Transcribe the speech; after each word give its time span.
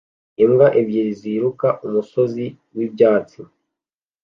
Imbwa 0.43 0.67
ebyiri 0.79 1.13
ziruka 1.21 1.67
umusozi 1.85 2.45
wibyatsi 2.75 3.39